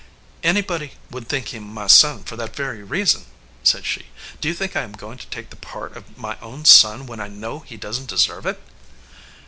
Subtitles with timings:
[0.41, 3.25] "Anybody would think him my son for that very reason,"
[3.63, 4.07] said she.
[4.41, 7.19] "Do you think I am going to take the part of my own son when
[7.19, 8.59] I know he doesn t deserve it?"